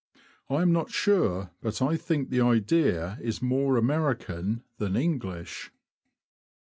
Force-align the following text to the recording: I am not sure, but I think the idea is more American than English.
I 0.49 0.63
am 0.63 0.71
not 0.73 0.89
sure, 0.89 1.51
but 1.61 1.79
I 1.79 1.95
think 1.95 2.31
the 2.31 2.41
idea 2.41 3.19
is 3.21 3.39
more 3.43 3.77
American 3.77 4.63
than 4.79 4.95
English. 4.95 5.69